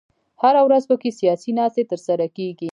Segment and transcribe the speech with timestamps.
[0.41, 2.69] هره ورځ په کې سیاسي ناستې تر سره کېږي.